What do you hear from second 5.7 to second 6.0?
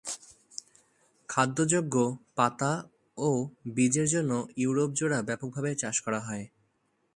চাষ